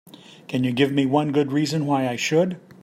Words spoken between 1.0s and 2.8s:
one good reason why I should?